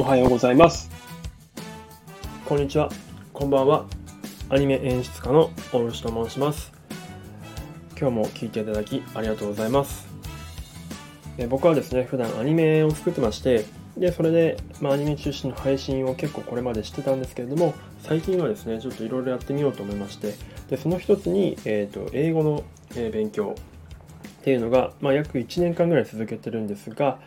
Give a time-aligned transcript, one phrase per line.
[0.00, 0.88] おはようございます。
[2.44, 2.88] こんにちは。
[3.32, 3.84] こんばんは。
[4.48, 6.70] アニメ演出家の大牛と申します。
[7.98, 10.06] 今日も聞いていただきありがとうございます。
[11.36, 13.64] え僕はですね、普段アニメを作ってまして、
[13.96, 20.36] で、それで、まあ、アニメ中心の配信を結構これまでしてたんですけれども、最近はですね、ちょっといろいろやってみようと思いまして、
[20.70, 22.62] で、その一つに、えっ、と、英語の、
[22.94, 23.56] えー勉強
[24.40, 27.18] っていうのが、まあ、約1年間ぐらい続けてるんですが、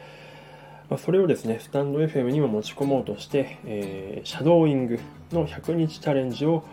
[0.92, 5.00] まあ、それをですね、スタンド FM にも持ち込もうとして、えーシャドーイング
[5.32, 6.66] の100日チャレンジを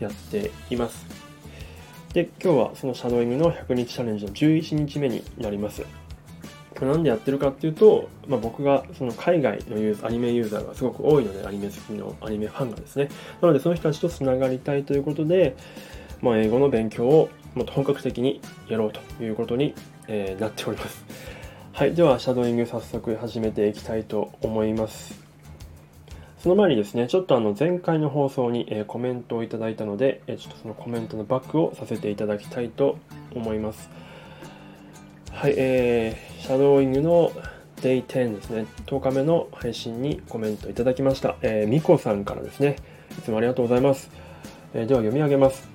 [0.00, 1.06] やっています。
[2.12, 5.82] で、今日はそのシャドーイングの100日チャレンジの11日目になります。
[5.82, 13.08] これなんでやってるかっていうと、まあ、僕がその海外のユーザー、アニメユーザーがすごく多いので、アニメ好きのアニメファンがですね。
[13.40, 15.54] なので、その人たちとつながりたいということで、
[16.22, 19.74] まあ、英語の勉強をもっと本格的にやろうということに、
[20.08, 21.39] えーなっております。
[21.72, 25.18] はい、では、シャドーイング早速始めていきたいと思います。
[26.42, 32.98] その前にですね、ちょっとあの前回の放送に、えコメントをいただいたので、えちょっとそのコメントのバックをさせていただきたいと
[33.34, 33.88] 思います。
[35.30, 37.32] はい、えー、シャドーイングの
[37.76, 41.36] Day10 ですね、10日目の配信にコメントいただきました。
[41.40, 42.76] えー、みこさんからですね、
[43.18, 44.10] いつもありがとうございます。
[44.74, 45.66] えーでは読み上げます。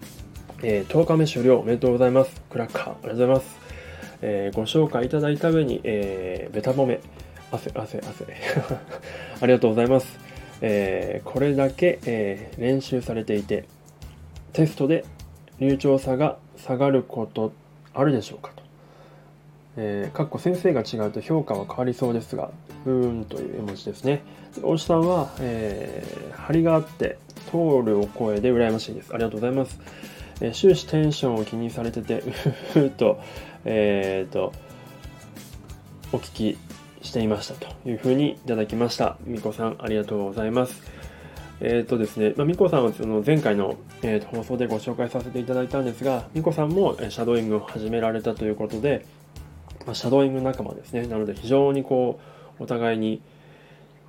[0.61, 2.41] えー10日目終了おめでとうございます。
[2.49, 3.64] クラッカー、ありがとうございます。
[4.21, 6.99] えーご紹介いただいた上に、えーベタ褒め、
[7.51, 8.25] 汗、汗、汗。
[9.41, 10.19] ありがとうございます。
[10.61, 13.65] えーこれだけ、えー練習されていて、
[14.53, 15.05] テストで
[15.59, 17.51] 流暢さが下がること
[17.93, 18.63] あるでしょうかと。
[19.77, 22.49] えー、かっこ先生が違うと評価は変わりそうですが、
[22.85, 24.21] うーんという絵文字ですね。
[24.63, 27.17] 大石さんは、えー張りがあって、
[27.51, 29.11] 通るお声で羨ましいです。
[29.13, 29.79] ありがとうございます。
[30.41, 33.19] えー終始テンションを気にされてて、 うふふと、
[33.63, 34.51] えーと、
[36.11, 36.57] お聞き
[37.01, 39.17] していましたというふうにいただきました。
[39.25, 40.81] みこさん、ありがとうございます。
[41.61, 49.05] えっ、とですね、まあ、みこさんはその前回の、えーと放送でご紹介させていただいたんですが、みこさんもシャドーイングを始められたということで、
[49.85, 51.07] まあ、シャドーイング仲間ですね。
[51.07, 52.19] なので非常にこ
[52.59, 53.21] う、お互いに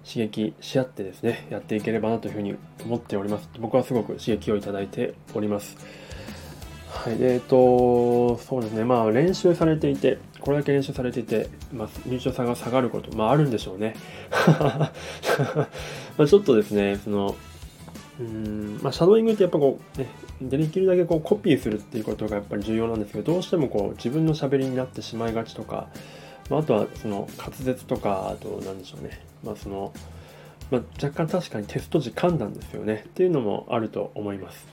[0.06, 3.48] 刺激し合ってですね、やっていければなというふうに思っております。
[3.58, 5.76] 僕はすごく刺激をいただいております。
[6.88, 13.96] はい、えっ、と、そうですね、まあ練習されていて、これだけ練習されていて、まあ、入場差が下がること、まああるんでしょうね。
[14.56, 14.92] ま
[16.18, 17.34] あちょっとですね、その、
[18.20, 20.06] うん、まあシャドーイングってやっぱこう、ね、
[20.40, 25.88] できるだけこうコピーするっていうことがやっぱり重要なんですけど、どうしてもこう自分の喋りになってしまいがちとか、
[26.50, 29.92] まあ、あとはその滑舌とか、あとなんでしょうね、まあその、
[30.70, 33.04] まあ、若干確かにテスト時噛んだんですよね。
[33.06, 34.66] っていうのもあると思います。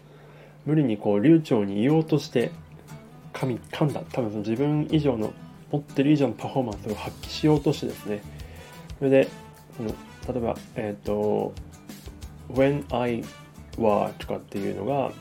[0.66, 2.51] 無理にこう流暢に言おうとして
[3.34, 4.01] 噛み噛んだ。
[4.11, 5.34] 多分その自分以上の
[5.72, 8.22] 持ってる以上のパフォーマンスを発揮しようとしてですね。
[9.00, 9.28] それで
[9.75, 11.53] その例えばえっ、と
[12.50, 13.23] when I
[13.78, 15.11] were とかっていうのが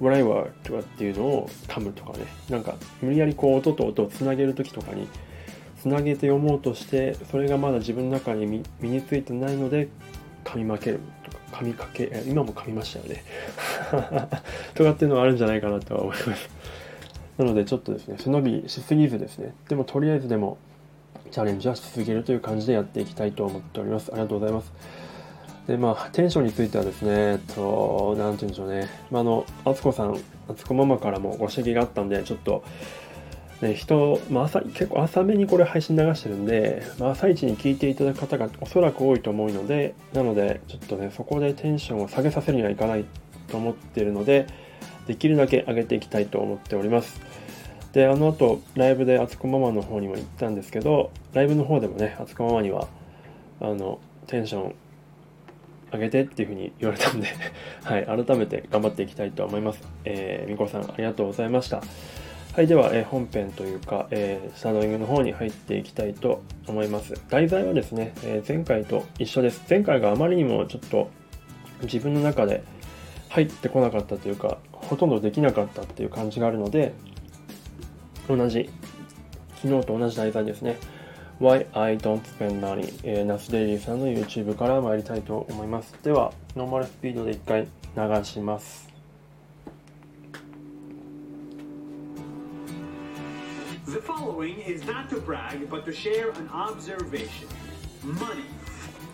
[0.00, 2.24] when I were とかっていうのを噛むとかね。
[2.48, 5.06] なんか無理やりこう音と音をつなげる時とかに
[5.80, 8.46] つなげて読もうとしてそれがまだ自分の中に
[8.80, 9.88] 身についてないので
[10.44, 13.24] 噛み負けるとか噛みかけ今も噛みましたよね。
[14.74, 16.50] とかっていうのはあるんじゃないかなとは思います。
[17.38, 19.54] なのでちょっとですね背伸びしすぎずですね。
[19.68, 20.58] でもとりあえずでも
[21.30, 24.10] チャレンジはし続けるという感じでやっていきたいと思っております。
[24.12, 24.72] ありがとうございます。
[25.68, 30.18] でまあテンションについてはですねえっとなんて言うんでしょうね、まあ、あのあつこさん
[30.48, 32.64] あつこママからもご指摘があったんでちょっと
[33.60, 43.04] ね、人、まあ、朝結構浅めにこれ配信流してるんで、まあ、朝一に聞いていただく方がおそらく多いと思うのでなのでちょっとねそこでテンションを下げさせるにはいかない
[43.48, 44.46] と思ってるので
[45.08, 47.20] できるだけ上げていきたいと思っております
[47.92, 52.86] であの後ライブであつこママの方にも行ったんですけどライブの方でもねあつこママには
[53.60, 53.98] あの
[54.28, 54.74] テンション
[55.92, 57.28] 上げてっていうふうに言われたんで、
[57.82, 59.80] はい、改めて頑張っていきたいと思います。
[60.04, 61.82] えー、みこさんありがとうございました。
[62.58, 67.14] はい、では、えー本編というか、えー、シャドーイングの方に入っていきたいと思います。
[67.28, 69.62] 題材はですね、えー前回と一緒です。
[69.70, 71.08] 前回があまりにもちょっと
[71.82, 72.64] 自分の中で
[73.28, 76.94] 入ってこなかったというか、ほとんどできなかったっていう感じがあるので、
[78.26, 78.68] 同じ、
[79.62, 80.78] 昨日と同じ題材ですね。
[81.40, 85.94] Why I Don't Spend Money、えー、ナスデイリーさんの YouTube から参りたいと思います。
[86.02, 88.87] では、ノーマルスピードで一回流します。
[93.88, 97.48] The following is not to brag, but to share an observation.
[98.02, 98.44] Money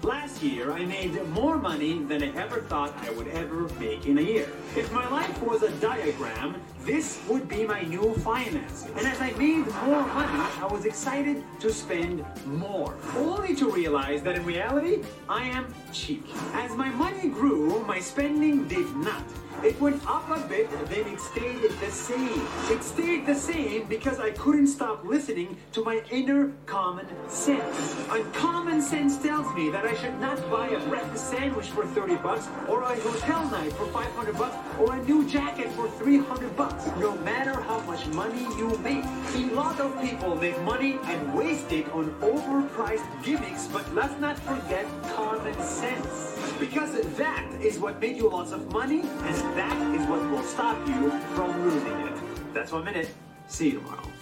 [0.04, 4.18] Last year, I made more money than I ever thought I would ever make in
[4.18, 4.50] a year.
[4.76, 8.84] If my life was a diagram, this would be my new finance.
[8.98, 12.94] And as I made more money, I was excited to spend more.
[13.16, 16.26] Only to realize that in reality, I am cheap.
[16.52, 19.24] As my money grew, my spending did not.
[19.62, 22.42] It went up a bit, then it stayed the same.
[22.70, 27.96] It stayed the same because I couldn't stop listening to my inner common sense.
[28.10, 32.16] And common sense tells me that I should not buy a breakfast sandwich for 30
[32.16, 36.86] bucks, or a hotel night for 500 bucks, or a new jacket for 300 bucks.
[36.98, 39.04] No matter how much money you make.
[39.34, 44.38] A lot of people make money and waste it on overpriced gimmicks, but let's not
[44.38, 46.33] forget common sense.
[46.60, 50.76] Because that is what made you lots of money, and that is what will stop
[50.86, 52.14] you from losing it.
[52.54, 53.08] That's one minute.
[53.48, 54.14] See you tomorrow.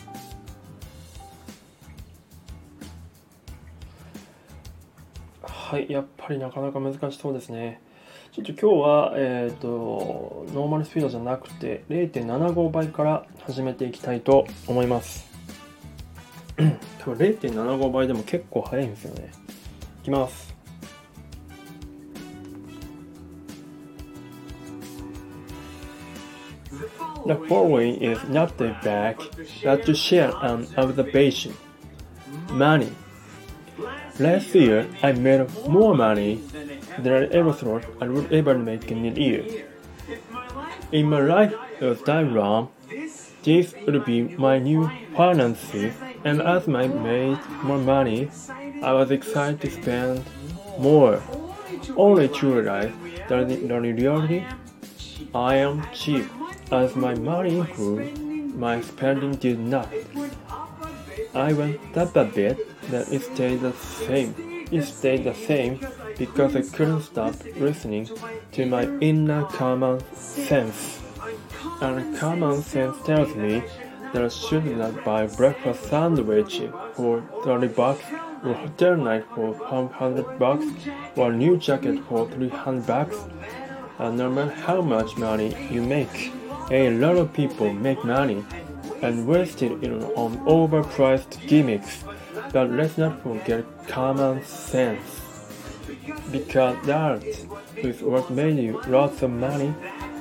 [5.43, 7.81] はい、やっぱりなかなか難しそうですね。
[8.33, 15.31] ちょっと今日は、えっ、と、ノーマルスピードじゃなくて、0.75倍から始めていきたいと思います。
[16.99, 19.31] 多分0.75倍でも結構早いんですよね。
[20.03, 20.52] いきます。
[27.25, 29.23] The following is not a bag,
[29.63, 31.55] but to share um, an observation.
[32.51, 32.93] Money.
[34.19, 36.43] Last year, I made more money
[36.99, 39.67] than I ever thought I would ever make in a year.
[40.91, 41.55] In my life
[42.05, 42.69] diagram,
[43.45, 45.95] this would be my new finances,
[46.25, 48.31] and as I made more money,
[48.83, 50.25] I was excited to spend
[50.79, 51.23] more.
[51.97, 52.93] Only to realize
[53.29, 54.45] that in reality,
[55.35, 56.27] I am cheap.
[56.71, 58.11] As my money grew,
[58.55, 59.89] my spending did not.
[61.35, 62.59] I went up a bit,
[62.91, 64.35] then it stayed the same.
[64.71, 65.81] It stayed the same
[66.19, 68.09] because I couldn't stop listening
[68.53, 71.01] to my inner common sense.
[71.81, 73.63] And common sense tells me
[74.13, 76.63] that I should not buy breakfast sandwich
[76.95, 78.05] for 30 bucks
[78.45, 80.67] or hotel night for 500 bucks
[81.17, 83.17] or a new jacket for 300 bucks.
[83.99, 86.33] And no matter how much money you make,
[86.72, 88.44] a lot of people make money
[89.02, 92.04] and waste it on overpriced gimmicks.
[92.52, 95.22] But let's not forget common sense.
[96.32, 97.24] Because that
[97.78, 99.74] is what made you lots of money,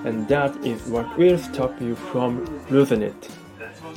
[0.05, 3.29] and that is what will stop you from losing it.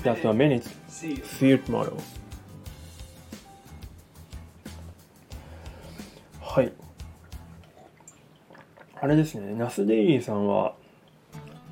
[0.04, 2.02] That's a minute field model.
[6.42, 6.74] はい。
[9.00, 10.74] あれですね、ナスデイリーさんは、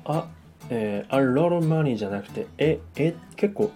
[0.04, 0.28] あ、
[0.75, 3.71] えー、a lot of money じゃなくて、え、え、結構、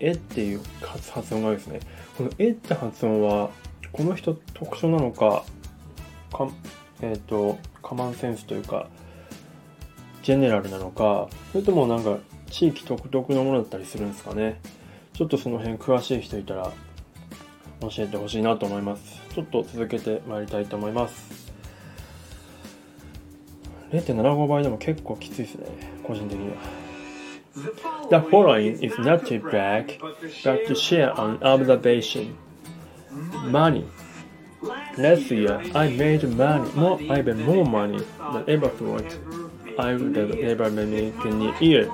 [0.00, 1.78] えっていう発音がですね。
[2.18, 3.50] このえって発音は、
[3.92, 5.44] この人特徴なのか、
[6.32, 6.48] か
[7.00, 8.88] えっ、と、カマンセンスというか、
[10.24, 12.18] ジェネラルなのか、それともなんか
[12.50, 14.60] 地域独特のものだったりするんですかね。
[15.12, 16.72] ちょっとその辺詳しい人いたら
[17.80, 19.20] 教えてほしいなと思います。
[19.32, 21.52] ちょっと続けてまいりたいと思います。
[23.92, 25.66] 0.75倍でも結構きついですね、
[26.11, 26.55] 個人的には。
[28.09, 29.99] The following is not to brag,
[30.43, 32.35] but to share an observation.
[33.49, 33.85] Money.
[34.97, 39.17] Last year, I made money, more, even more money than ever thought
[39.79, 41.89] I would ever make in a year.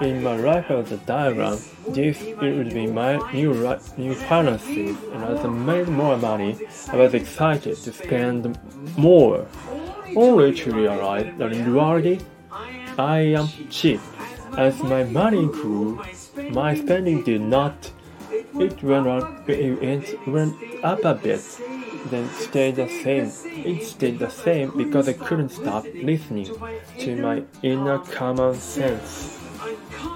[0.00, 1.58] In my life as a diagram,
[1.88, 6.56] this would be my new ri- new finances, and as I made more money,
[6.90, 8.58] I was excited to spend
[8.96, 9.46] more,
[10.14, 12.18] only to realize that in reality,
[12.97, 14.01] I am cheap.
[14.57, 16.01] As my money grew,
[16.49, 17.91] my spending did not.
[18.31, 21.41] It went up, it went up a bit,
[22.09, 23.31] then stayed the same.
[23.45, 26.49] It stayed the same because I couldn't stop listening
[26.99, 29.39] to my inner common sense.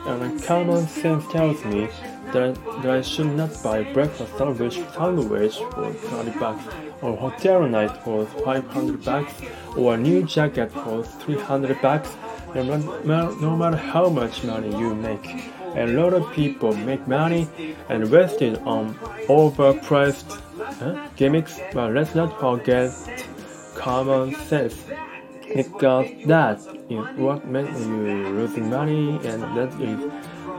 [0.07, 1.87] And common sense tells me
[2.33, 6.63] that, that I should not buy breakfast sandwich, sandwich for 30 bucks,
[7.03, 9.33] or hotel night for 500 bucks,
[9.77, 12.15] or a new jacket for 300 bucks,
[12.54, 12.64] no
[13.04, 15.26] matter, no matter how much money you make.
[15.74, 17.48] A lot of people make money
[17.88, 18.94] and waste it on
[19.28, 22.90] overpriced huh, gimmicks, but let's not forget
[23.74, 24.76] common sense.
[25.54, 30.00] Because that is what makes you losing money and that is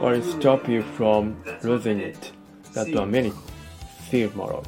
[0.00, 2.32] what will stop you from losing it.
[2.72, 3.34] That's a minute.
[4.08, 4.62] See you tomorrow.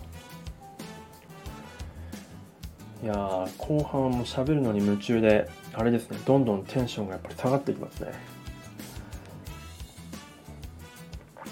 [3.03, 6.18] いやー後半はもう喋るのに夢中で あれですね。
[6.26, 8.14] どんどんテンションがやっぱり下がっていきますね。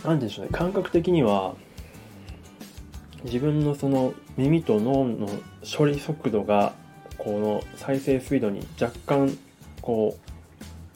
[0.05, 0.51] なんでしょうね。
[0.51, 1.55] 感覚的には
[3.25, 5.27] 自分のその耳と脳の
[5.77, 6.73] 処理速度が
[7.17, 9.37] この再生スピードに若干
[9.81, 10.17] こ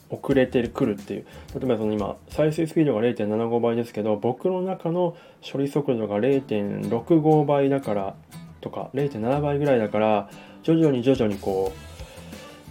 [0.10, 1.25] う遅れてくるっていう。
[1.53, 8.15] 例えばその今再生スピードが0.75倍ですけど僕の中の処理速度が0.65倍だから
[8.62, 10.29] とか0.7倍ぐらいだから
[10.63, 11.87] 徐々に徐々にこう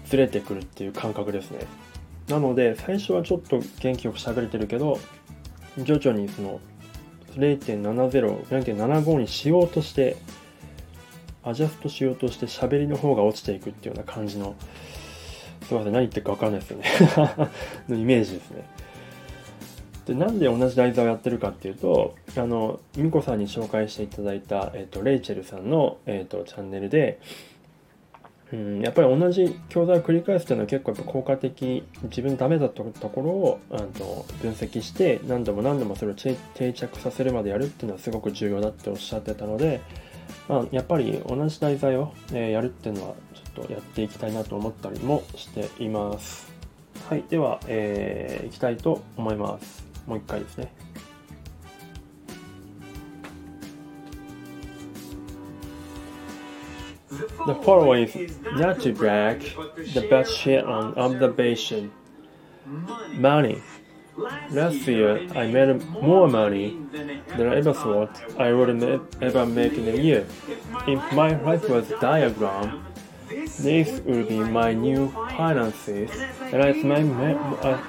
[0.08, 1.60] ずれてくるっていう感覚ですね。
[2.28, 4.98] なので最初はちょっと元気よく喋れてるけど
[5.78, 6.60] 徐々にその
[7.36, 10.16] 0.70、0.75にしようとして
[11.44, 14.56] アジャストしようとして喋りの方が落ちていくっていうような感じの
[15.62, 16.84] すいません何言ってるか分かんないですよね。
[17.88, 18.64] のイメージですね。
[20.06, 27.18] でなんで同じ題材をやってるかっていうとあの美子さんに紹介していただいた、えーと、レイチェルさんの、えーと、チャンネルで
[28.52, 36.36] うん、やっぱり同じ教材を繰り返すっていうのは結構やっぱ効果的自分ダメだったところをあの分析して何度も何度もそれを定
[36.72, 39.80] 着させるまでやるっていうのはすごく重要だっておっしゃってたので、
[40.48, 46.54] まあ、やっぱり同じ題材を、え、やるっていうのはちょっとやっていきたいなと思ったりもしています。
[47.08, 49.84] はいでは、えー、いきたいと思います。
[50.06, 50.85] もう一回ですね。
[57.46, 59.40] The following is not to brag,
[59.94, 61.92] the best share on observation.
[63.12, 63.62] Money.
[64.50, 68.82] Last year, I made more money than I ever thought I would
[69.22, 70.26] ever make in a year.
[70.88, 72.84] If my life was a diagram,
[73.60, 76.10] this would be my new finances.
[76.40, 76.76] And as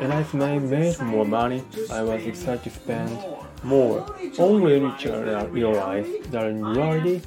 [0.02, 3.18] as I made more money, I was excited to spend
[3.64, 4.06] more.
[4.38, 7.22] Only to realize that in reality,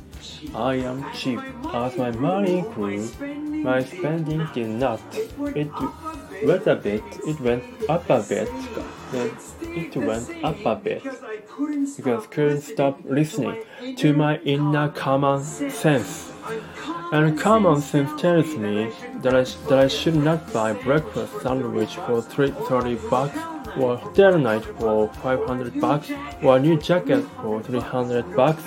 [0.54, 1.40] I am cheap.
[1.72, 3.08] As my money grew,
[3.62, 5.00] my spending did not.
[5.38, 5.70] It
[6.44, 8.50] went a bit, it went up a bit,
[9.12, 9.30] then
[9.62, 11.02] it went up a bit.
[11.96, 13.62] Because couldn't stop listening
[13.96, 16.32] to my inner common sense.
[17.12, 18.90] And common sense tells me
[19.22, 23.38] that I, that I should not buy breakfast sandwich for 30 bucks
[23.76, 26.10] or dinner night for 500 bucks
[26.42, 28.62] or a new jacket for 300 bucks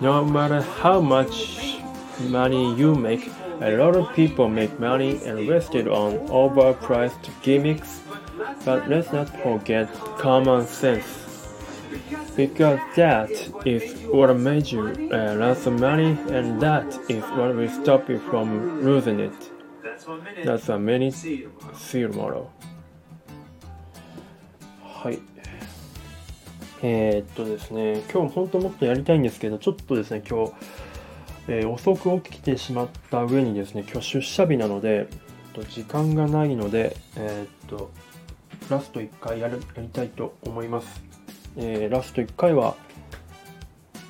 [0.00, 1.80] no matter how much
[2.28, 3.30] money you make,
[3.60, 8.00] a lot of people make money and waste it on overpriced gimmicks.
[8.64, 11.06] But let's not forget common sense.
[12.36, 13.30] Because that
[13.66, 18.82] is what made you uh, of money, and that is what will stop you from
[18.82, 19.50] losing it.
[20.44, 21.14] That's a minute.
[21.14, 22.50] See you tomorrow.
[25.02, 25.29] はい。
[26.82, 30.52] えー、っとですね、今日本当もっとやりたいんですけど、ちょっとですね、今日、
[31.48, 35.08] えー、遅く起きてしまった上にですね、今日出社日なので、
[35.68, 37.90] 時間がないので、えー、っと、
[38.70, 41.02] ラスト1回やるやりたいと思います。
[41.56, 42.76] えー、ラスト1回は、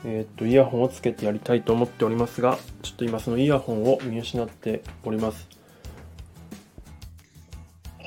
[0.05, 5.49] えっと、イヤホンをつけてやりたいと思っておりますが、ちょっと今そのイヤホンを見失っております。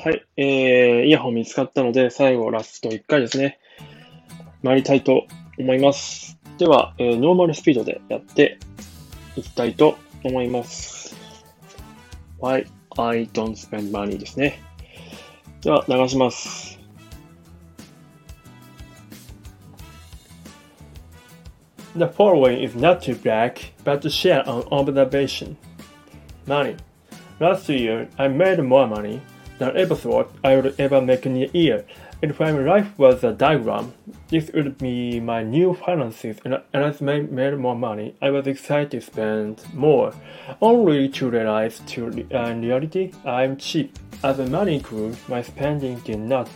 [0.04, 3.60] はい、えー、イヤホン見つかったので、最後ラスト1回ですね。
[4.64, 5.28] 参りたいと
[5.60, 6.38] 思います。
[6.58, 8.58] では、えー、ノーマルスピードでやって
[9.36, 11.16] いきたいと思います。
[12.40, 12.66] Why
[12.98, 14.62] I don't spend money ですね。
[15.62, 16.80] では、流します。
[21.96, 25.56] The following is not to brag, but to share an observation.
[26.48, 26.76] Money.
[27.40, 29.22] Last year, I made more money
[29.60, 31.86] than ever thought I would ever make in a year.
[32.24, 33.92] If my life was a diagram,
[34.30, 38.92] this would be my new finances, and, as I made more money, I was excited
[38.92, 40.14] to spend more,
[40.62, 44.00] only to realize to uh, in reality I'm cheap.
[44.24, 46.50] As the money grew, my spending did not.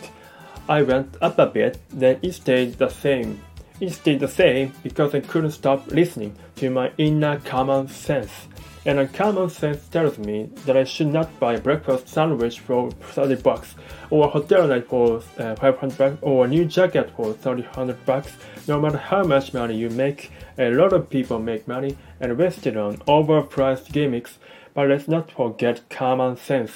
[0.69, 3.41] I went up a bit, then it stayed the same.
[3.79, 8.47] It stayed the same because I couldn't stop listening to my inner common sense
[8.87, 12.89] and a common sense tells me that I should not buy a breakfast sandwich for
[12.89, 13.75] 30 bucks,
[14.09, 18.31] or a hotel night for uh, 500 bucks, or a new jacket for 300 bucks.
[18.65, 22.65] No matter how much money you make, a lot of people make money and waste
[22.65, 24.39] it on overpriced gimmicks,
[24.73, 26.71] but let's not forget common sense.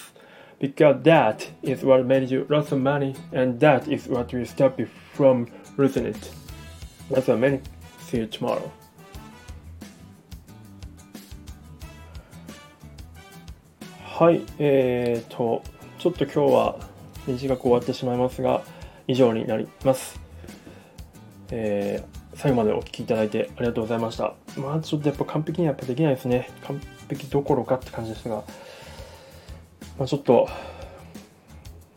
[0.59, 4.77] Because that is what made you lots of money, and that is what will stop
[4.77, 6.40] you from losing it.
[7.11, 7.59] That's a many.
[8.09, 8.69] See you tomorrow.
[13.99, 15.61] はい、えーと、
[15.97, 16.79] ちょっと今日は
[17.27, 18.63] 短く終わってしまいますが、
[19.07, 20.21] 以上になります。
[21.49, 24.35] えー、最後までお聴きいただいてありがとうございました。
[24.55, 26.49] まあちょっとやっぱ完璧にはやっぱできないですね。
[26.65, 28.43] 完璧どころかって感じですが、
[29.97, 30.47] まあ、ちょっと、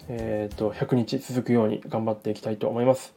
[0.09, 3.14] えーと、100日続くように頑張っていきたいと思います。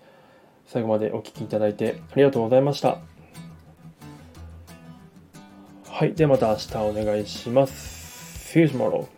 [0.68, 3.00] 最後までお聴きいただいてありがとうございました。
[5.86, 6.14] はい。
[6.14, 8.54] ではまた明日お願いします。
[8.54, 9.17] See you tomorrow.